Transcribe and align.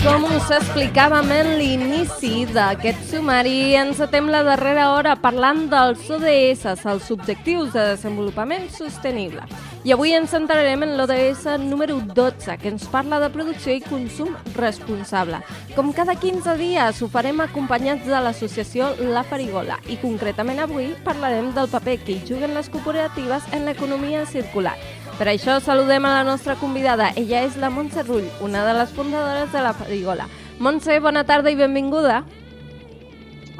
Com 0.00 0.22
us 0.24 0.48
explicàvem 0.54 1.28
en 1.34 1.48
l'inici 1.58 2.46
d'aquest 2.54 3.02
sumari, 3.10 3.74
encetem 3.76 4.30
la 4.32 4.40
darrera 4.46 4.86
hora 4.94 5.12
parlant 5.20 5.66
dels 5.68 6.06
ODS, 6.16 6.64
els 6.88 7.10
Objectius 7.12 7.74
de 7.74 7.84
Desenvolupament 7.90 8.70
Sostenible. 8.72 9.44
I 9.84 9.92
avui 9.92 10.14
ens 10.16 10.32
centrarem 10.32 10.86
en 10.86 10.94
l'ODS 10.96 11.58
número 11.64 11.98
12, 12.00 12.56
que 12.60 12.68
ens 12.72 12.86
parla 12.92 13.20
de 13.20 13.30
producció 13.32 13.72
i 13.76 13.80
consum 13.84 14.32
responsable. 14.56 15.42
Com 15.76 15.92
cada 15.96 16.16
15 16.20 16.56
dies, 16.60 17.00
ho 17.00 17.08
farem 17.12 17.40
acompanyats 17.44 18.08
de 18.08 18.20
l'associació 18.24 18.94
La 19.12 19.24
Farigola 19.24 19.80
i 19.88 19.96
concretament 20.00 20.64
avui 20.64 20.94
parlarem 21.04 21.52
del 21.56 21.68
paper 21.72 21.98
que 22.04 22.16
hi 22.16 22.24
juguen 22.28 22.56
les 22.56 22.72
cooperatives 22.72 23.48
en 23.56 23.68
l'economia 23.68 24.24
circular. 24.28 24.76
Per 25.20 25.26
això 25.28 25.58
saludem 25.60 26.06
a 26.08 26.14
la 26.14 26.24
nostra 26.24 26.54
convidada. 26.56 27.10
Ella 27.20 27.42
és 27.44 27.56
la 27.60 27.68
Montse 27.68 28.00
Rull, 28.06 28.24
una 28.40 28.62
de 28.64 28.72
les 28.72 28.92
fundadores 28.96 29.50
de 29.52 29.60
la 29.60 29.74
Farigola. 29.76 30.24
Montse, 30.64 30.94
bona 31.04 31.26
tarda 31.28 31.50
i 31.52 31.58
benvinguda. 31.58 32.22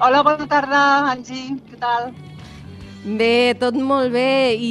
Hola, 0.00 0.22
bona 0.24 0.46
tarda, 0.48 0.78
Angie. 1.10 1.58
Què 1.68 1.76
tal? 1.82 2.06
Bé, 3.04 3.52
tot 3.60 3.76
molt 3.76 4.08
bé. 4.14 4.54
I, 4.56 4.70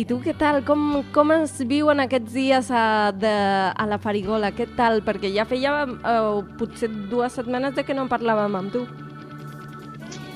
i 0.00 0.04
tu 0.08 0.16
què 0.24 0.32
tal? 0.40 0.62
Com, 0.64 1.02
com 1.12 1.34
es 1.34 1.58
viuen 1.68 2.00
aquests 2.06 2.32
dies 2.32 2.70
a, 2.72 2.84
de, 3.12 3.32
a 3.76 3.86
la 3.90 3.98
Farigola? 4.00 4.48
Què 4.56 4.64
tal? 4.78 5.02
Perquè 5.04 5.28
ja 5.34 5.44
feia 5.50 5.74
eh, 5.84 6.22
potser 6.56 6.88
dues 7.12 7.36
setmanes 7.36 7.76
de 7.76 7.84
que 7.84 7.98
no 7.98 8.06
parlàvem 8.08 8.56
amb 8.62 8.72
tu. 8.78 8.86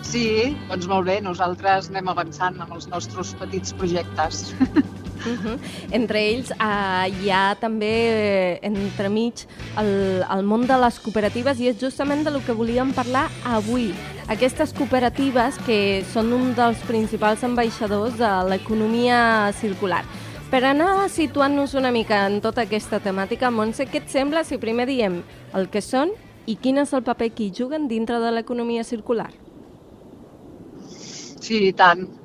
Sí, 0.04 0.52
doncs 0.68 0.84
molt 0.92 1.08
bé. 1.08 1.16
Nosaltres 1.24 1.88
anem 1.94 2.12
avançant 2.12 2.60
amb 2.60 2.76
els 2.76 2.90
nostres 2.92 3.32
petits 3.40 3.72
projectes. 3.80 4.50
Uh 5.24 5.38
-huh. 5.40 5.58
Entre 5.90 6.20
ells 6.20 6.50
uh, 6.50 7.06
hi 7.08 7.30
ha 7.30 7.56
també 7.60 7.86
eh, 7.88 8.58
entremig 8.62 9.46
el, 9.78 10.22
el 10.30 10.42
món 10.44 10.66
de 10.66 10.76
les 10.78 10.98
cooperatives 11.00 11.60
i 11.60 11.68
és 11.68 11.80
justament 11.80 12.24
de 12.24 12.30
lo 12.30 12.40
que 12.44 12.52
volíem 12.52 12.92
parlar 12.92 13.30
avui. 13.44 13.94
Aquestes 14.28 14.72
cooperatives 14.72 15.58
que 15.66 16.04
són 16.12 16.32
un 16.32 16.54
dels 16.54 16.78
principals 16.86 17.44
ambaixadors 17.44 18.16
de 18.18 18.30
l'economia 18.48 19.52
circular. 19.52 20.04
Per 20.50 20.62
anar 20.64 21.08
situant-nos 21.08 21.74
una 21.74 21.90
mica 21.90 22.26
en 22.26 22.40
tota 22.40 22.62
aquesta 22.62 23.00
temàtica, 23.00 23.50
Montse, 23.50 23.86
què 23.86 23.96
et 23.96 24.08
sembla 24.08 24.44
si 24.44 24.58
primer 24.58 24.86
diem 24.86 25.22
el 25.52 25.68
que 25.68 25.80
són 25.80 26.12
i 26.46 26.54
quin 26.56 26.78
és 26.78 26.92
el 26.92 27.02
paper 27.02 27.30
que 27.32 27.44
hi 27.44 27.52
juguen 27.56 27.88
dintre 27.88 28.20
de 28.20 28.30
l'economia 28.30 28.84
circular? 28.84 29.30
Sí, 31.40 31.68
i 31.68 31.72
tant. 31.72 32.23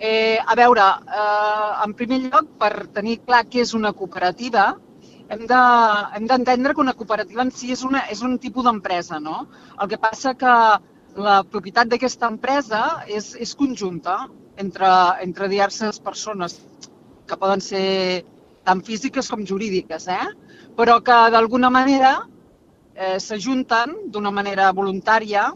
Eh, 0.00 0.38
a 0.40 0.54
veure, 0.56 0.84
eh, 1.20 1.72
en 1.84 1.92
primer 1.94 2.18
lloc, 2.22 2.46
per 2.60 2.86
tenir 2.94 3.18
clar 3.26 3.42
què 3.52 3.60
és 3.66 3.74
una 3.76 3.92
cooperativa, 3.92 4.62
hem 5.28 5.42
de- 5.46 6.26
d'entendre 6.26 6.74
que 6.74 6.80
una 6.80 6.94
cooperativa 6.94 7.42
en 7.42 7.50
si 7.52 7.70
és, 7.72 7.82
una, 7.84 8.00
és 8.14 8.22
un 8.22 8.38
tipus 8.38 8.64
d'empresa, 8.64 9.20
no? 9.20 9.46
El 9.80 9.88
que 9.88 9.98
passa 9.98 10.34
que 10.34 10.54
la 11.16 11.42
propietat 11.44 11.88
d'aquesta 11.88 12.28
empresa 12.32 13.04
és, 13.06 13.34
és 13.36 13.54
conjunta 13.54 14.28
entre, 14.56 14.88
entre 15.22 15.48
diverses 15.48 16.00
persones 16.00 16.58
que 17.26 17.36
poden 17.36 17.60
ser 17.60 18.24
tant 18.64 18.80
físiques 18.82 19.28
com 19.28 19.44
jurídiques, 19.46 20.08
eh? 20.08 20.26
però 20.76 21.00
que 21.02 21.16
d'alguna 21.30 21.70
manera 21.70 22.26
eh, 22.94 23.18
s'ajunten 23.18 24.10
d'una 24.10 24.30
manera 24.30 24.72
voluntària 24.72 25.52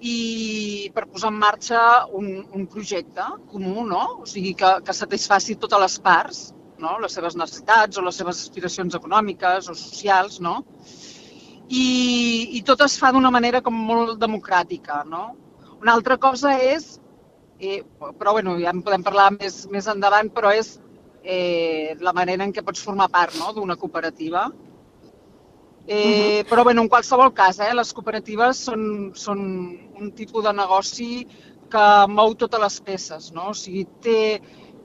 i 0.00 0.90
per 0.94 1.04
posar 1.10 1.28
en 1.28 1.38
marxa 1.40 1.80
un, 2.16 2.30
un 2.56 2.64
projecte 2.72 3.26
comú, 3.50 3.84
no? 3.86 4.22
O 4.22 4.26
sigui, 4.28 4.54
que, 4.56 4.70
que 4.86 4.96
satisfaci 4.96 5.58
totes 5.60 5.82
les 5.82 5.98
parts, 6.00 6.40
no? 6.80 6.96
les 7.02 7.12
seves 7.12 7.36
necessitats 7.36 8.00
o 8.00 8.04
les 8.06 8.16
seves 8.16 8.40
aspiracions 8.40 8.96
econòmiques 8.96 9.68
o 9.68 9.76
socials, 9.76 10.40
no? 10.40 10.62
I, 11.70 11.84
i 12.58 12.62
tot 12.66 12.80
es 12.86 12.96
fa 12.98 13.12
d'una 13.14 13.30
manera 13.30 13.60
com 13.62 13.76
molt 13.76 14.16
democràtica, 14.18 15.04
no? 15.06 15.26
Una 15.80 15.92
altra 15.94 16.16
cosa 16.20 16.56
és, 16.58 16.96
eh, 17.60 17.82
però 18.18 18.32
bueno, 18.36 18.56
ja 18.58 18.72
en 18.72 18.80
podem 18.82 19.04
parlar 19.04 19.30
més, 19.36 19.62
més 19.70 19.86
endavant, 19.92 20.32
però 20.32 20.50
és 20.56 20.78
eh, 21.22 21.96
la 22.00 22.16
manera 22.16 22.44
en 22.44 22.52
què 22.56 22.64
pots 22.64 22.82
formar 22.82 23.10
part 23.12 23.36
no? 23.38 23.52
d'una 23.56 23.76
cooperativa. 23.76 24.48
Eh, 25.92 26.44
Però 26.48 26.62
bueno, 26.62 26.82
en 26.82 26.88
qualsevol 26.88 27.32
cas, 27.34 27.58
eh, 27.58 27.72
les 27.74 27.88
cooperatives 27.96 28.58
són, 28.68 28.82
són 29.18 29.40
un 29.98 30.12
tipus 30.14 30.44
de 30.46 30.52
negoci 30.54 31.08
que 31.72 31.86
mou 32.06 32.36
totes 32.38 32.62
les 32.62 32.76
peces. 32.86 33.26
No? 33.34 33.48
O 33.50 33.56
sigui, 33.58 33.82
té, 34.04 34.20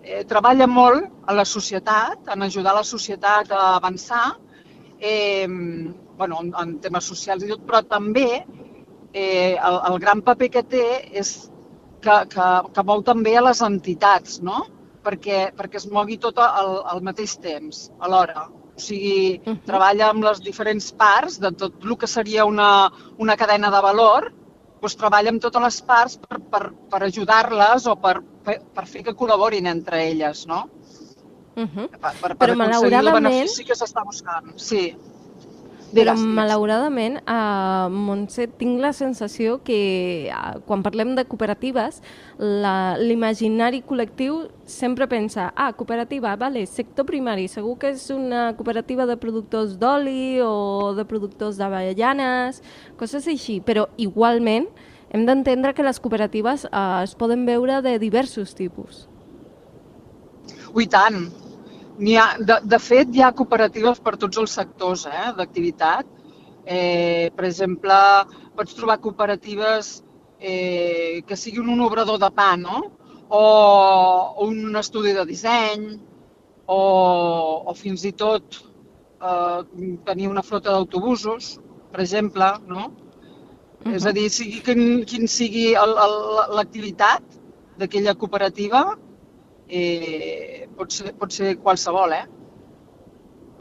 eh, 0.01 0.23
treballa 0.25 0.65
molt 0.65 1.05
a 1.29 1.35
la 1.37 1.45
societat, 1.45 2.25
en 2.33 2.47
ajudar 2.47 2.73
la 2.73 2.83
societat 2.83 3.53
a 3.53 3.75
avançar, 3.75 4.25
eh, 4.97 5.45
bueno, 6.17 6.41
en, 6.41 6.53
en 6.63 6.73
temes 6.81 7.11
socials 7.13 7.45
i 7.45 7.53
tot, 7.53 7.61
però 7.69 7.83
també 7.85 8.27
eh, 9.13 9.53
el, 9.53 9.79
el 9.91 9.99
gran 10.01 10.25
paper 10.25 10.49
que 10.57 10.65
té 10.73 10.85
és 11.21 11.35
que, 12.01 12.17
que, 12.33 12.49
que 12.73 12.89
mou 12.89 13.05
també 13.05 13.37
a 13.37 13.45
les 13.45 13.61
entitats, 13.61 14.41
no? 14.41 14.65
perquè, 15.05 15.51
perquè 15.53 15.77
es 15.77 15.85
mogui 15.93 16.17
tot 16.17 16.41
al, 16.41 16.79
al 16.89 17.05
mateix 17.05 17.37
temps, 17.37 17.91
alhora. 18.01 18.47
O 18.75 18.79
sigui, 18.79 19.39
uh 19.45 19.49
Mhm. 19.49 19.55
-huh. 19.57 19.65
treballa 19.65 20.09
amb 20.09 20.23
les 20.23 20.41
diferents 20.41 20.91
parts 20.91 21.39
de 21.39 21.51
tot 21.51 21.73
el 21.83 21.97
que 21.97 22.07
seria 22.07 22.45
una, 22.45 22.91
una 23.17 23.35
cadena 23.37 23.71
de 23.71 23.81
valor, 23.81 24.33
doncs 24.81 24.95
treballa 24.95 25.29
amb 25.29 25.41
totes 25.41 25.61
les 25.61 25.81
parts 25.81 26.17
per, 26.17 26.39
per, 26.39 26.73
per 26.91 27.03
ajudar-les 27.03 27.87
o 27.87 27.95
per, 27.95 28.21
per, 28.43 28.61
per 28.73 28.85
fer 28.85 29.03
que 29.03 29.15
col·laborin 29.15 29.67
entre 29.67 30.03
elles, 30.09 30.45
no? 30.47 30.69
Uh 31.55 31.63
-huh. 31.63 31.89
Per, 31.89 31.99
per, 31.99 32.35
per 32.35 32.37
Però 32.37 32.53
aconseguir 32.53 32.97
el 32.99 33.11
benefici 33.13 33.63
que 33.63 33.73
s'està 33.73 34.03
buscant. 34.03 34.53
Sí. 34.57 34.95
Però 35.95 36.11
Digues, 36.11 36.25
malauradament, 36.37 37.21
a 37.25 37.87
Montse, 37.91 38.49
tinc 38.59 38.81
la 38.83 38.91
sensació 38.93 39.61
que 39.63 39.77
eh, 40.27 40.39
quan 40.67 40.83
parlem 40.83 41.13
de 41.15 41.23
cooperatives, 41.29 42.01
l'imaginari 42.99 43.79
col·lectiu 43.87 44.41
sempre 44.67 45.07
pensa, 45.07 45.51
ah, 45.55 45.71
cooperativa, 45.77 46.33
vale, 46.41 46.65
sector 46.67 47.07
primari, 47.07 47.47
segur 47.47 47.77
que 47.79 47.93
és 47.93 48.09
una 48.11 48.49
cooperativa 48.57 49.07
de 49.07 49.15
productors 49.21 49.77
d'oli 49.79 50.41
o 50.43 50.91
de 50.97 51.07
productors 51.07 51.61
d'avellanes, 51.61 52.59
coses 52.99 53.29
així, 53.31 53.61
però 53.63 53.87
igualment 53.95 54.67
hem 55.15 55.23
d'entendre 55.23 55.71
que 55.73 55.85
les 55.85 56.01
cooperatives 56.03 56.67
eh, 56.67 56.85
es 57.05 57.15
poden 57.15 57.47
veure 57.47 57.79
de 57.85 57.95
diversos 58.03 58.51
tipus. 58.57 59.05
Ui, 60.75 60.89
tant. 60.91 61.29
Ha, 61.95 62.25
de, 62.43 62.59
de 62.67 62.79
fet, 62.83 63.11
hi 63.15 63.21
ha 63.23 63.31
cooperatives 63.31 64.01
per 64.03 64.17
tots 64.19 64.37
els 64.41 64.55
sectors 64.59 65.05
eh, 65.07 65.29
d'activitat. 65.37 66.09
Eh, 66.65 67.31
per 67.35 67.45
exemple, 67.47 67.95
pots 68.57 68.75
trobar 68.75 68.97
cooperatives 68.99 70.01
eh, 70.39 71.21
que 71.27 71.37
siguin 71.39 71.69
un 71.71 71.85
obrador 71.85 72.19
de 72.19 72.29
pa, 72.35 72.55
no? 72.59 72.81
O, 73.29 73.39
o 73.39 74.47
un 74.49 74.75
estudi 74.75 75.13
de 75.15 75.23
disseny, 75.29 75.87
o, 76.67 76.81
o 77.63 77.73
fins 77.77 78.03
i 78.03 78.11
tot 78.11 78.59
eh, 78.59 79.61
tenir 80.09 80.27
una 80.27 80.43
flota 80.43 80.75
d'autobusos, 80.75 81.55
per 81.93 82.03
exemple, 82.03 82.51
no? 82.67 82.91
És 83.95 84.03
a 84.09 84.11
dir, 84.11 84.27
sigui 84.33 84.59
quin, 84.65 84.83
quin 85.07 85.29
sigui 85.29 85.75
l'activitat 85.77 87.39
d'aquella 87.79 88.15
cooperativa, 88.17 88.83
eh, 89.67 90.67
pot, 90.77 90.91
ser, 90.91 91.13
pot 91.17 91.31
ser 91.31 91.57
qualsevol, 91.57 92.13
eh? 92.13 92.25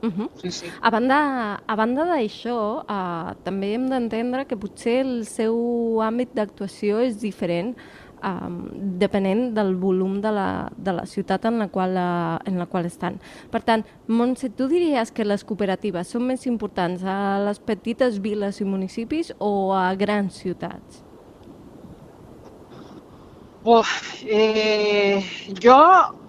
Uh 0.04 0.10
-huh. 0.10 0.28
Sí, 0.36 0.50
sí. 0.50 0.66
A 0.82 0.90
banda, 0.90 1.62
a 1.66 1.76
banda 1.76 2.04
d'això, 2.04 2.84
eh, 2.88 3.34
també 3.42 3.74
hem 3.74 3.88
d'entendre 3.88 4.44
que 4.46 4.56
potser 4.56 5.00
el 5.00 5.24
seu 5.24 5.54
àmbit 6.02 6.34
d'actuació 6.34 7.00
és 7.00 7.20
diferent 7.20 7.74
um, 8.24 8.68
depenent 8.98 9.54
del 9.54 9.74
volum 9.76 10.20
de 10.20 10.32
la, 10.32 10.70
de 10.76 10.92
la 10.92 11.06
ciutat 11.06 11.44
en 11.44 11.58
la, 11.58 11.68
qual, 11.68 11.96
uh, 11.96 12.38
en 12.48 12.58
la 12.58 12.66
qual 12.66 12.86
estan. 12.86 13.20
Per 13.50 13.62
tant, 13.62 13.84
Montse, 14.08 14.50
tu 14.50 14.68
diries 14.68 15.12
que 15.12 15.24
les 15.24 15.44
cooperatives 15.44 16.08
són 16.08 16.26
més 16.26 16.46
importants 16.50 17.04
a 17.04 17.38
les 17.44 17.60
petites 17.60 18.20
viles 18.24 18.60
i 18.60 18.64
municipis 18.68 19.34
o 19.38 19.72
a 19.76 19.94
grans 19.94 20.40
ciutats? 20.44 21.02
Uf, 23.64 24.22
eh, 24.28 25.24
jo 25.62 25.76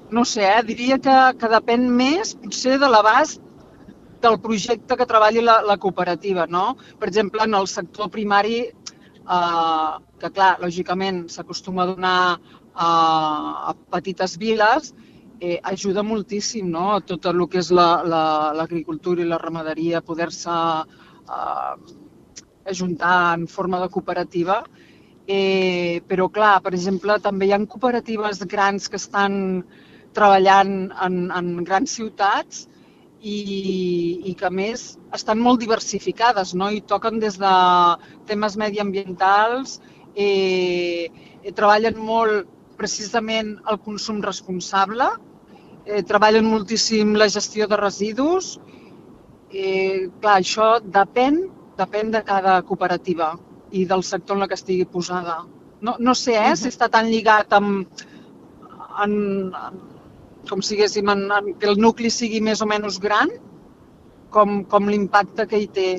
no 0.10 0.24
sé, 0.24 0.46
eh, 0.48 0.62
diria 0.64 0.96
que, 1.04 1.16
que 1.36 1.50
depèn 1.52 1.90
més 1.92 2.32
potser 2.40 2.78
de 2.80 2.88
l'abast 2.88 3.42
del 4.24 4.38
projecte 4.40 4.96
que 4.96 5.08
treballi 5.10 5.44
la, 5.44 5.58
la 5.68 5.76
cooperativa, 5.76 6.46
no? 6.48 6.78
Per 7.00 7.10
exemple, 7.10 7.44
en 7.44 7.58
el 7.60 7.68
sector 7.68 8.08
primari, 8.14 8.62
eh, 8.70 9.92
que 10.22 10.32
clar, 10.38 10.54
lògicament 10.64 11.26
s'acostuma 11.34 11.84
a 11.84 11.90
donar 11.92 12.16
a, 12.32 12.88
a 13.74 13.76
petites 13.98 14.38
viles, 14.40 14.94
eh, 15.42 15.60
ajuda 15.76 16.08
moltíssim 16.08 16.72
no? 16.72 16.88
a 16.96 17.04
tot 17.04 17.28
el 17.28 17.44
que 17.52 17.60
és 17.60 17.74
l'agricultura 17.76 19.20
la, 19.20 19.28
la, 19.28 19.28
i 19.28 19.34
la 19.34 19.44
ramaderia, 19.44 20.06
poder-se 20.08 20.56
eh, 20.56 21.76
ajuntar 22.72 23.18
en 23.38 23.48
forma 23.48 23.84
de 23.84 23.90
cooperativa. 23.90 24.64
Eh, 25.28 26.04
però, 26.06 26.28
clar, 26.30 26.60
per 26.62 26.76
exemple, 26.78 27.18
també 27.22 27.48
hi 27.48 27.54
ha 27.56 27.60
cooperatives 27.66 28.44
grans 28.46 28.90
que 28.90 29.00
estan 29.02 29.64
treballant 30.14 30.92
en, 31.02 31.16
en 31.34 31.48
grans 31.66 31.96
ciutats 31.98 32.68
i, 33.26 33.40
i 34.30 34.36
que, 34.38 34.46
a 34.46 34.54
més, 34.54 34.84
estan 35.18 35.42
molt 35.42 35.64
diversificades 35.64 36.54
no? 36.54 36.70
i 36.70 36.84
toquen 36.86 37.18
des 37.24 37.40
de 37.42 37.54
temes 38.30 38.58
mediambientals, 38.62 39.80
eh, 40.14 41.10
treballen 41.58 41.98
molt 41.98 42.54
precisament 42.78 43.56
el 43.72 43.82
consum 43.82 44.22
responsable, 44.22 45.10
eh, 45.88 46.04
treballen 46.06 46.46
moltíssim 46.46 47.16
la 47.18 47.32
gestió 47.34 47.66
de 47.72 47.82
residus. 47.82 48.60
Eh, 49.50 50.06
clar, 50.22 50.38
això 50.38 50.70
depèn, 50.86 51.42
depèn 51.82 52.14
de 52.14 52.22
cada 52.30 52.60
cooperativa 52.68 53.34
i 53.72 53.86
del 53.86 54.04
sector 54.04 54.38
en 54.38 54.46
la 54.46 54.48
que 54.48 54.58
estigui 54.60 54.86
posada. 54.86 55.44
No, 55.82 55.96
no 56.00 56.16
sé 56.16 56.38
eh, 56.40 56.56
si 56.58 56.70
està 56.72 56.90
tan 56.92 57.10
lligat 57.12 57.54
amb, 57.54 58.04
en, 59.04 59.16
en, 59.50 59.82
com 60.50 60.62
si 60.62 60.76
diguéssim, 60.76 61.10
en, 61.12 61.26
en, 61.32 61.54
que 61.60 61.70
el 61.72 61.82
nucli 61.82 62.12
sigui 62.14 62.42
més 62.44 62.62
o 62.62 62.70
menys 62.70 63.00
gran, 63.02 63.34
com, 64.36 64.62
com 64.70 64.88
l'impacte 64.92 65.48
que 65.50 65.62
hi 65.62 65.68
té 65.72 65.90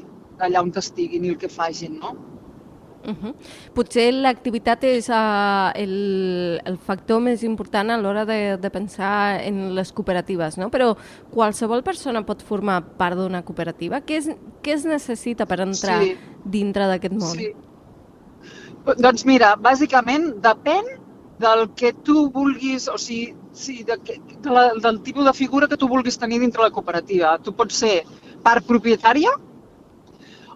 allà 0.42 0.62
on 0.64 0.72
estiguin 0.76 1.24
i 1.24 1.34
el 1.34 1.38
que 1.40 1.52
fagin, 1.52 2.00
no? 2.00 2.16
Uh 3.06 3.14
-huh. 3.14 3.34
Potser 3.72 4.12
l'activitat 4.12 4.82
és 4.84 5.08
uh, 5.08 5.70
el, 5.74 6.60
el 6.64 6.76
factor 6.76 7.20
més 7.20 7.44
important 7.44 7.90
a 7.90 7.98
l'hora 7.98 8.24
de, 8.24 8.56
de 8.56 8.70
pensar 8.70 9.40
en 9.44 9.74
les 9.76 9.92
cooperatives, 9.92 10.58
no? 10.58 10.70
però 10.70 10.96
qualsevol 11.30 11.84
persona 11.84 12.26
pot 12.26 12.42
formar 12.42 12.82
part 12.98 13.16
d'una 13.16 13.42
cooperativa. 13.42 14.00
Què 14.00 14.16
es, 14.16 14.28
què 14.60 14.72
es 14.72 14.84
necessita 14.84 15.46
per 15.46 15.60
entrar 15.60 16.02
sí. 16.02 16.16
Dintre 16.52 16.86
d'aquest 16.90 17.16
món? 17.16 17.34
Sí. 17.38 17.50
Doncs 19.02 19.26
mira, 19.26 19.54
bàsicament 19.58 20.36
depèn 20.44 20.86
del 21.42 21.66
que 21.76 21.92
tu 22.06 22.28
vulguis, 22.32 22.86
o 22.88 22.96
sigui, 22.98 23.34
sí, 23.52 23.82
de, 23.84 23.96
de 24.44 24.52
la, 24.52 24.68
del 24.74 25.00
tipus 25.02 25.26
de 25.26 25.34
figura 25.36 25.68
que 25.68 25.76
tu 25.80 25.88
vulguis 25.88 26.18
tenir 26.18 26.38
dintre 26.40 26.62
la 26.62 26.70
cooperativa. 26.70 27.36
Tu 27.42 27.52
pots 27.56 27.82
ser 27.82 27.96
part 28.44 28.66
propietària 28.68 29.32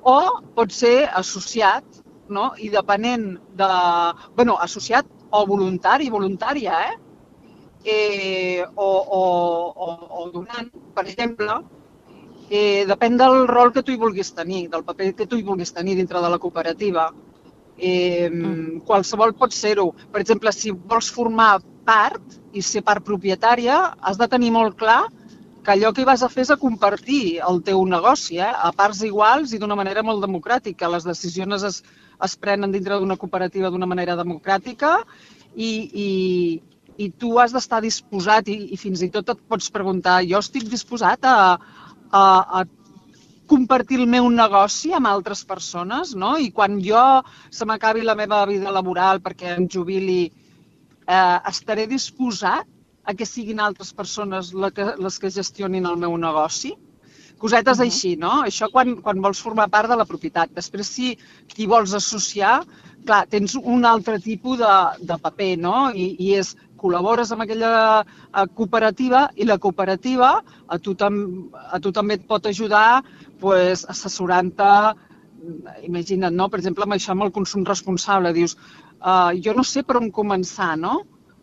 o 0.00 0.16
pots 0.56 0.80
ser 0.84 1.08
associat 1.22 2.00
no? 2.30 2.52
i 2.58 2.70
depenent 2.72 3.34
de... 3.58 3.70
bueno, 4.36 4.56
associat 4.60 5.06
o 5.30 5.44
voluntari, 5.46 6.08
voluntària, 6.10 6.78
eh? 6.88 6.96
eh 7.84 8.64
o, 8.74 8.88
o, 9.18 9.22
o, 9.74 9.90
o 10.22 10.30
donant, 10.32 10.70
per 10.94 11.06
exemple, 11.06 11.60
eh, 12.50 12.84
depèn 12.86 13.16
del 13.16 13.46
rol 13.48 13.70
que 13.72 13.84
tu 13.86 13.94
hi 13.94 14.00
vulguis 14.00 14.32
tenir, 14.34 14.64
del 14.68 14.84
paper 14.84 15.12
que 15.14 15.26
tu 15.30 15.38
hi 15.38 15.46
vulguis 15.46 15.70
tenir 15.72 15.94
dintre 15.96 16.20
de 16.20 16.30
la 16.32 16.38
cooperativa. 16.42 17.08
Eh, 17.78 18.28
mm. 18.28 18.82
Qualsevol 18.84 19.32
pot 19.38 19.54
ser-ho. 19.54 19.92
Per 20.12 20.20
exemple, 20.20 20.52
si 20.52 20.74
vols 20.74 21.08
formar 21.14 21.60
part 21.86 22.38
i 22.52 22.62
ser 22.66 22.82
part 22.84 23.06
propietària, 23.06 23.78
has 24.02 24.18
de 24.18 24.28
tenir 24.28 24.50
molt 24.52 24.76
clar 24.76 25.04
que 25.62 25.72
allò 25.72 25.92
que 25.92 26.04
vas 26.08 26.22
a 26.24 26.28
fer 26.32 26.42
és 26.42 26.50
a 26.50 26.58
compartir 26.58 27.38
el 27.46 27.60
teu 27.62 27.82
negoci, 27.86 28.40
eh? 28.40 28.48
a 28.50 28.72
parts 28.76 29.02
iguals 29.06 29.52
i 29.52 29.60
d'una 29.60 29.76
manera 29.78 30.02
molt 30.02 30.24
democràtica. 30.24 30.88
Les 30.90 31.06
decisions 31.06 31.62
es, 31.68 31.82
es 32.24 32.36
prenen 32.36 32.72
dintre 32.72 32.98
d'una 32.98 33.18
cooperativa 33.20 33.70
d'una 33.70 33.88
manera 33.88 34.16
democràtica 34.16 34.96
i, 35.54 35.70
i, 36.04 36.08
i 36.96 37.10
tu 37.12 37.36
has 37.38 37.52
d'estar 37.52 37.82
disposat 37.84 38.48
i, 38.48 38.56
i 38.74 38.80
fins 38.80 39.04
i 39.04 39.10
tot 39.12 39.28
et 39.34 39.44
pots 39.48 39.70
preguntar, 39.70 40.22
jo 40.24 40.40
estic 40.40 40.66
disposat 40.72 41.28
a, 41.28 41.36
a, 42.10 42.60
a 42.60 42.64
compartir 43.50 43.98
el 43.98 44.06
meu 44.06 44.28
negoci 44.30 44.92
amb 44.94 45.10
altres 45.10 45.42
persones, 45.44 46.12
no? 46.14 46.36
I 46.38 46.50
quan 46.54 46.78
jo 46.84 47.00
se 47.50 47.66
m'acabi 47.66 48.04
la 48.06 48.14
meva 48.18 48.44
vida 48.46 48.70
laboral 48.74 49.22
perquè 49.24 49.56
em 49.56 49.66
jubili, 49.66 50.20
eh, 51.06 51.38
estaré 51.50 51.88
disposat 51.90 52.68
a 53.02 53.14
que 53.14 53.26
siguin 53.26 53.60
altres 53.60 53.90
persones 53.96 54.52
les 54.54 54.76
que, 54.76 54.86
les 54.98 55.18
que 55.18 55.32
gestionin 55.34 55.88
el 55.90 55.98
meu 55.98 56.16
negoci? 56.16 56.76
Cosetes 57.40 57.78
uh 57.78 57.82
-huh. 57.82 57.86
així, 57.88 58.16
no? 58.16 58.42
Això 58.44 58.70
quan, 58.70 58.96
quan 59.02 59.20
vols 59.20 59.40
formar 59.40 59.70
part 59.70 59.88
de 59.88 59.96
la 59.96 60.04
propietat. 60.04 60.50
Després, 60.54 60.86
si 60.86 61.18
t'hi 61.54 61.66
vols 61.66 61.94
associar, 61.94 62.62
clar, 63.06 63.26
tens 63.26 63.54
un 63.54 63.84
altre 63.84 64.18
tipus 64.20 64.58
de, 64.58 64.74
de 65.00 65.16
paper, 65.18 65.56
no? 65.58 65.90
I, 65.90 66.16
I 66.18 66.34
és 66.34 66.56
col·labores 66.80 67.32
amb 67.34 67.44
aquella 67.44 67.72
eh, 68.00 68.46
cooperativa 68.56 69.26
i 69.36 69.46
la 69.48 69.58
cooperativa 69.62 70.32
a 70.40 70.80
tu, 70.82 70.96
tam, 70.98 71.20
a 71.52 71.80
tu 71.82 71.92
també 71.92 72.18
et 72.18 72.26
pot 72.26 72.48
ajudar 72.50 73.02
pues, 73.40 73.86
assessorant-te, 73.88 74.72
imagina't, 75.86 76.36
no? 76.36 76.48
per 76.52 76.60
exemple, 76.60 76.84
amb 76.84 76.96
això 76.96 77.14
amb 77.14 77.26
el 77.26 77.32
consum 77.32 77.64
responsable, 77.68 78.34
dius, 78.36 78.56
uh, 79.00 79.32
jo 79.44 79.54
no 79.56 79.64
sé 79.64 79.82
per 79.86 79.96
on 80.00 80.10
començar, 80.12 80.74
no? 80.80 81.00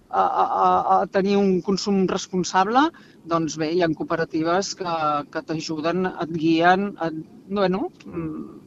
a, 0.10 0.22
a, 0.24 0.68
a 1.02 1.08
tenir 1.12 1.36
un 1.38 1.58
consum 1.62 2.06
responsable, 2.08 2.88
doncs 3.28 3.58
bé, 3.60 3.72
hi 3.76 3.82
ha 3.84 3.90
cooperatives 3.92 4.74
que, 4.80 4.94
que 5.34 5.44
t'ajuden, 5.50 6.08
et 6.08 6.32
guien, 6.32 6.94
et, 7.08 7.18
bueno, 7.50 7.90
mm, 8.06 8.67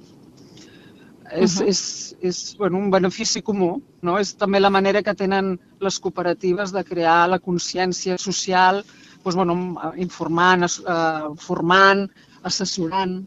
és, 1.33 1.57
uh 1.57 1.63
-huh. 1.63 1.69
és, 1.69 2.17
és 2.21 2.57
bueno, 2.57 2.79
un 2.79 2.91
benefici 2.91 3.43
comú. 3.43 3.83
No? 4.03 4.19
És 4.19 4.35
també 4.37 4.61
la 4.61 4.71
manera 4.71 5.03
que 5.03 5.15
tenen 5.15 5.59
les 5.81 5.99
cooperatives 5.99 6.73
de 6.73 6.85
crear 6.85 7.29
la 7.29 7.39
consciència 7.39 8.19
social, 8.19 8.85
doncs, 9.23 9.37
bueno, 9.37 9.93
informant, 9.97 10.63
eh, 10.65 11.29
formant, 11.37 12.11
assessorant. 12.43 13.25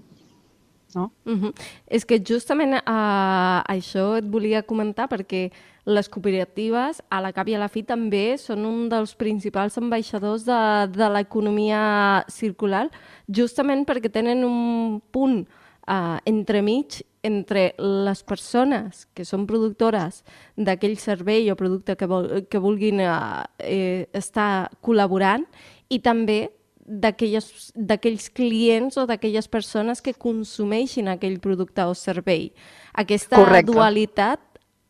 No? 0.96 1.12
Uh 1.26 1.34
-huh. 1.34 1.54
És 1.88 2.06
que 2.06 2.20
justament 2.20 2.74
uh, 2.74 3.62
això 3.68 4.18
et 4.18 4.26
volia 4.26 4.62
comentar 4.64 5.10
perquè 5.10 5.52
les 5.86 6.10
cooperatives, 6.10 7.02
a 7.10 7.22
la 7.22 7.32
cap 7.34 7.48
i 7.48 7.56
a 7.56 7.60
la 7.60 7.68
fi, 7.68 7.84
també 7.84 8.38
són 8.38 8.66
un 8.66 8.90
dels 8.90 9.16
principals 9.16 9.78
ambaixadors 9.78 10.46
de, 10.46 10.88
de 10.88 11.10
l'economia 11.10 12.26
circular, 12.30 12.90
justament 13.28 13.86
perquè 13.86 14.12
tenen 14.12 14.44
un 14.44 15.02
punt 15.12 15.48
uh, 15.88 16.20
entremig 16.26 17.04
entre 17.24 17.74
les 17.80 18.22
persones 18.28 19.06
que 19.16 19.26
són 19.26 19.48
productores 19.48 20.22
d'aquell 20.56 20.98
servei 21.00 21.48
o 21.52 21.56
producte 21.56 21.96
que, 21.96 22.08
vol, 22.10 22.28
que 22.52 22.60
vulguin 22.62 23.00
uh, 23.02 23.44
eh, 23.64 24.10
estar 24.14 24.70
col·laborant 24.84 25.48
i 25.90 26.02
també 26.04 26.52
d'aquells 26.84 28.28
clients 28.36 28.98
o 29.00 29.06
d'aquelles 29.08 29.48
persones 29.48 30.04
que 30.04 30.12
consumeixin 30.20 31.08
aquell 31.08 31.40
producte 31.40 31.86
o 31.88 31.94
servei. 31.96 32.50
Aquesta 32.92 33.40
Correcte. 33.40 33.72
dualitat 33.72 34.42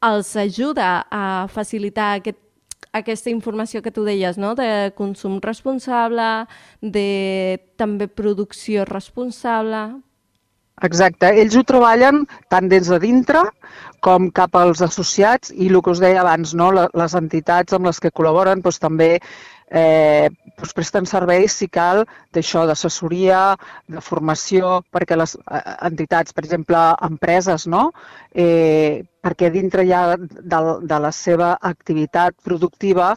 els 0.03 0.33
ajuda 0.35 1.05
a 1.13 1.45
facilitar 1.53 2.15
aquest 2.17 2.41
aquesta 2.93 3.31
informació 3.31 3.81
que 3.81 3.91
tu 3.91 4.03
deies, 4.05 4.37
no? 4.37 4.53
de 4.53 4.91
consum 4.97 5.39
responsable, 5.41 6.47
de 6.81 7.59
també 7.77 8.07
producció 8.07 8.85
responsable... 8.85 10.03
Exacte, 10.83 11.29
ells 11.39 11.55
ho 11.55 11.63
treballen 11.63 12.25
tant 12.51 12.67
des 12.71 12.89
de 12.91 12.99
dintre 12.99 13.43
com 14.03 14.27
cap 14.35 14.57
als 14.59 14.81
associats 14.83 15.53
i 15.55 15.69
el 15.71 15.79
que 15.81 15.93
us 15.93 16.01
deia 16.03 16.19
abans, 16.21 16.51
no? 16.59 16.71
les 16.75 17.15
entitats 17.15 17.75
amb 17.77 17.87
les 17.87 18.01
que 18.03 18.11
col·laboren 18.11 18.63
doncs, 18.65 18.81
també 18.83 19.09
eh, 19.73 20.29
doncs 20.57 20.73
presten 20.77 21.07
serveis, 21.09 21.55
si 21.57 21.67
cal, 21.67 22.03
d'això, 22.35 22.67
d'assessoria, 22.69 23.39
de 23.89 24.03
formació, 24.05 24.81
perquè 24.93 25.17
les 25.17 25.33
eh, 25.41 25.61
entitats, 25.89 26.35
per 26.35 26.43
exemple, 26.45 26.83
empreses, 27.07 27.65
no? 27.75 27.87
Eh, 28.45 29.01
perquè 29.23 29.49
dintre 29.53 29.87
ja 29.89 30.03
de, 30.19 30.59
de 30.91 30.99
la 31.07 31.11
seva 31.15 31.55
activitat 31.73 32.37
productiva 32.45 33.13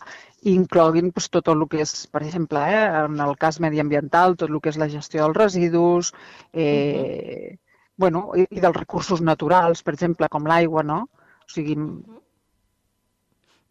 incloguin 0.46 1.10
doncs, 1.10 1.28
tot 1.34 1.48
el 1.52 1.66
que 1.68 1.82
és, 1.84 1.94
per 2.12 2.22
exemple, 2.24 2.62
eh, 2.72 2.82
en 3.04 3.20
el 3.20 3.36
cas 3.36 3.60
mediambiental, 3.60 4.38
tot 4.40 4.50
el 4.50 4.60
que 4.62 4.72
és 4.72 4.80
la 4.80 4.88
gestió 4.88 5.24
dels 5.24 5.40
residus, 5.42 6.12
eh, 6.52 6.64
uh 6.64 7.52
-huh. 7.52 7.58
bueno, 7.96 8.30
i, 8.36 8.46
i 8.50 8.60
dels 8.60 8.76
recursos 8.76 9.20
naturals, 9.20 9.82
per 9.82 9.94
exemple, 9.94 10.28
com 10.28 10.46
l'aigua, 10.46 10.82
no? 10.82 11.08
O 11.46 11.50
sigui, 11.52 11.76
uh 11.76 11.84
-huh 11.84 12.25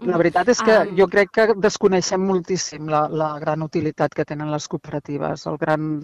la 0.04 0.18
veritat 0.20 0.50
és 0.52 0.60
que 0.60 0.78
um... 0.84 0.96
jo 0.98 1.08
crec 1.08 1.32
que 1.32 1.48
desconeixem 1.56 2.22
moltíssim 2.28 2.90
la, 2.92 3.08
la 3.08 3.40
gran 3.40 3.64
utilitat 3.64 4.14
que 4.14 4.26
tenen 4.28 4.52
les 4.52 4.68
cooperatives, 4.68 5.46
el 5.48 5.58
gran 5.62 6.04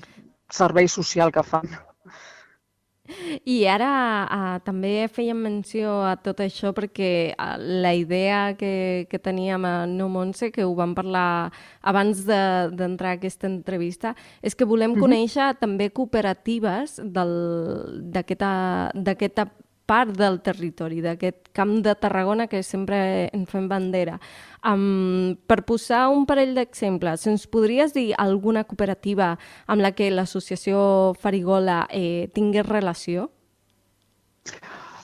servei 0.51 0.87
social 0.87 1.31
que 1.31 1.43
fan. 1.43 1.67
I 3.43 3.65
ara 3.67 3.89
uh, 4.23 4.59
també 4.63 5.07
fèiem 5.11 5.35
menció 5.43 5.91
a 6.07 6.15
tot 6.21 6.39
això 6.43 6.71
perquè 6.75 7.33
uh, 7.33 7.57
la 7.59 7.91
idea 7.97 8.55
que, 8.55 9.07
que 9.11 9.19
teníem 9.19 9.65
a 9.67 9.85
No 9.89 10.07
Montse, 10.07 10.51
que 10.55 10.63
ho 10.63 10.75
vam 10.77 10.93
parlar 10.95 11.51
abans 11.81 12.23
d'entrar 12.25 13.09
de, 13.09 13.15
a 13.15 13.17
aquesta 13.19 13.47
entrevista, 13.49 14.15
és 14.41 14.55
que 14.55 14.65
volem 14.69 14.95
conèixer 14.99 15.55
també 15.59 15.89
cooperatives 15.91 17.01
d'aquesta 18.15 19.45
part 19.91 20.15
del 20.15 20.39
territori, 20.45 21.01
d'aquest 21.03 21.51
camp 21.57 21.73
de 21.83 21.97
Tarragona 21.99 22.47
que 22.47 22.63
sempre 22.63 23.27
en 23.35 23.43
fem 23.49 23.67
bandera. 23.67 24.15
Um, 24.63 25.35
per 25.49 25.63
posar 25.67 26.05
un 26.13 26.23
parell 26.29 26.53
d'exemples, 26.55 27.27
ens 27.27 27.47
podries 27.51 27.91
dir 27.97 28.11
alguna 28.21 28.63
cooperativa 28.63 29.33
amb 29.67 29.83
la 29.83 29.91
que 29.97 30.11
l'associació 30.13 30.79
Farigola 31.19 31.83
eh, 31.89 32.29
tingués 32.35 32.67
relació? 32.69 33.27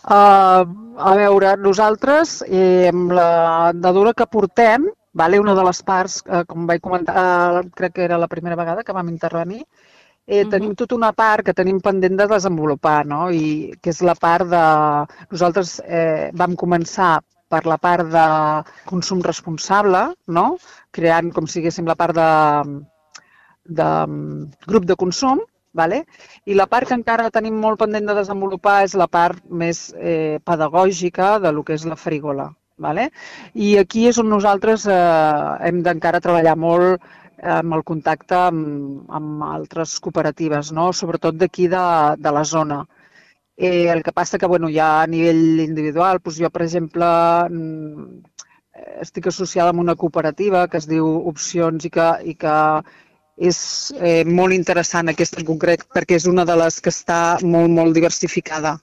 Uh, 0.07 0.63
a 1.03 1.13
veure, 1.19 1.57
nosaltres, 1.59 2.39
eh, 2.47 2.87
amb 2.93 3.11
la 3.11 3.73
dadura 3.75 4.13
que 4.15 4.29
portem, 4.31 4.87
vale, 5.17 5.41
una 5.41 5.55
de 5.57 5.65
les 5.67 5.81
parts, 5.83 6.21
eh, 6.23 6.45
com 6.47 6.63
vaig 6.69 6.79
comentar, 6.79 7.17
eh, 7.17 7.67
crec 7.75 7.97
que 7.97 8.05
era 8.05 8.21
la 8.21 8.29
primera 8.31 8.55
vegada 8.55 8.85
que 8.87 8.95
vam 8.95 9.09
intervenir, 9.11 9.65
uh 10.27 10.43
-huh. 10.43 10.49
tenim 10.51 10.75
tota 10.75 10.95
una 10.95 11.13
part 11.13 11.45
que 11.45 11.53
tenim 11.53 11.79
pendent 11.79 12.17
de 12.17 12.27
desenvolupar, 12.27 13.05
no? 13.05 13.31
I 13.31 13.73
que 13.81 13.89
és 13.89 14.01
la 14.01 14.15
part 14.15 14.47
de... 14.47 14.65
Nosaltres 15.31 15.81
eh, 15.85 16.31
vam 16.33 16.55
començar 16.55 17.21
per 17.49 17.65
la 17.65 17.77
part 17.77 18.07
de 18.11 18.27
consum 18.85 19.21
responsable, 19.23 20.03
no? 20.27 20.57
creant 20.91 21.31
com 21.33 21.47
si 21.47 21.59
diguéssim 21.59 21.87
la 21.87 21.95
part 21.95 22.15
de, 22.15 22.31
de 23.79 23.89
grup 24.67 24.87
de 24.89 24.95
consum, 24.95 25.41
vale? 25.77 26.03
i 26.45 26.57
la 26.57 26.67
part 26.67 26.89
que 26.89 26.97
encara 26.97 27.31
tenim 27.33 27.59
molt 27.61 27.79
pendent 27.79 28.07
de 28.09 28.17
desenvolupar 28.19 28.81
és 28.87 28.95
la 28.99 29.07
part 29.07 29.43
més 29.49 29.91
eh, 29.95 30.39
pedagògica 30.43 31.37
de 31.43 31.53
lo 31.53 31.63
que 31.63 31.77
és 31.77 31.85
la 31.85 31.99
frigola. 31.99 32.51
Vale? 32.77 33.07
I 33.57 33.71
aquí 33.81 34.03
és 34.05 34.19
on 34.21 34.27
nosaltres 34.29 34.83
eh, 34.85 34.97
hem 35.65 35.79
d'encara 35.85 36.21
treballar 36.21 36.53
molt 36.61 37.01
amb 37.41 37.73
el 37.77 37.83
contacte 37.83 38.35
amb, 38.35 39.09
amb 39.13 39.43
altres 39.43 39.99
cooperatives, 39.99 40.71
no? 40.71 40.91
sobretot 40.93 41.35
d'aquí 41.37 41.67
de, 41.67 41.83
de 42.17 42.31
la 42.31 42.43
zona. 42.43 42.85
Eh, 43.57 43.89
el 43.89 44.03
que 44.03 44.13
passa 44.13 44.37
que 44.37 44.45
bueno, 44.45 44.69
ja 44.69 45.01
a 45.01 45.07
nivell 45.07 45.59
individual, 45.63 46.19
doncs 46.23 46.37
jo, 46.41 46.49
per 46.53 46.63
exemple, 46.65 47.07
mm, 47.49 48.37
estic 49.01 49.27
associada 49.27 49.73
amb 49.73 49.81
una 49.81 49.95
cooperativa 49.95 50.67
que 50.67 50.77
es 50.77 50.87
diu 50.89 51.07
Opcions 51.31 51.85
i 51.85 51.89
que, 51.89 52.07
i 52.23 52.35
que 52.37 52.57
és 53.37 53.57
eh, 54.01 54.23
molt 54.25 54.53
interessant 54.53 55.09
aquesta 55.09 55.41
en 55.41 55.45
concret 55.45 55.85
perquè 55.93 56.17
és 56.17 56.25
una 56.29 56.45
de 56.45 56.55
les 56.57 56.79
que 56.81 56.93
està 56.93 57.37
molt, 57.43 57.69
molt 57.69 57.93
diversificada. 57.97 58.77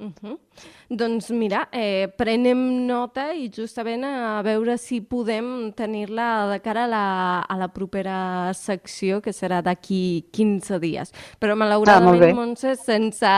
Uh 0.00 0.12
-huh. 0.22 0.38
Doncs 0.88 1.32
mira, 1.34 1.64
eh, 1.72 2.06
prenem 2.14 2.86
nota 2.86 3.32
i 3.34 3.48
justament 3.50 4.04
a 4.06 4.38
veure 4.46 4.76
si 4.78 5.00
podem 5.02 5.72
tenir-la 5.74 6.46
de 6.52 6.60
cara 6.62 6.84
a 6.84 6.90
la, 6.90 7.06
a 7.42 7.56
la 7.58 7.66
propera 7.74 8.52
secció, 8.54 9.18
que 9.20 9.34
serà 9.34 9.58
d'aquí 9.66 10.28
15 10.30 10.78
dies. 10.78 11.10
Però 11.42 11.56
malauradament, 11.58 12.22
ah, 12.28 12.36
Montse, 12.38 12.76
sense, 12.78 13.32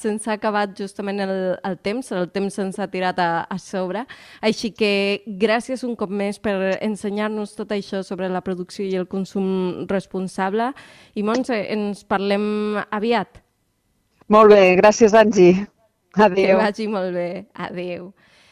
sense 0.00 0.32
acabat 0.32 0.72
justament 0.80 1.20
el, 1.26 1.34
el 1.68 1.76
temps, 1.84 2.10
el 2.16 2.30
temps 2.32 2.56
se'ns 2.56 2.80
ha 2.80 2.88
tirat 2.88 3.20
a, 3.20 3.44
a 3.44 3.60
sobre. 3.60 4.06
Així 4.40 4.72
que 4.72 5.20
gràcies 5.28 5.84
un 5.84 6.00
cop 6.00 6.08
més 6.08 6.40
per 6.40 6.78
ensenyar-nos 6.80 7.58
tot 7.60 7.76
això 7.76 8.00
sobre 8.08 8.32
la 8.32 8.40
producció 8.40 8.88
i 8.88 8.96
el 8.96 9.04
consum 9.04 9.84
responsable. 9.92 10.72
I 11.12 11.28
Montse, 11.28 11.60
ens 11.76 12.06
parlem 12.08 12.80
aviat. 12.88 13.42
Molt 14.32 14.56
bé, 14.56 14.62
gràcies, 14.80 15.12
Angie. 15.12 15.66
Adéu. 16.16 16.46
Que 16.46 16.54
vagi 16.54 16.86
molt 16.88 17.12
bé. 17.12 17.46
Adéu. 17.52 18.14